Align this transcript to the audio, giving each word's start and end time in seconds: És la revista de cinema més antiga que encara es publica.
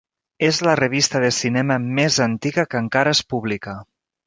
És 0.45 0.61
la 0.67 0.71
revista 0.79 1.21
de 1.25 1.29
cinema 1.41 1.77
més 2.01 2.19
antiga 2.27 2.67
que 2.73 2.83
encara 2.83 3.15
es 3.19 3.25
publica. 3.35 3.79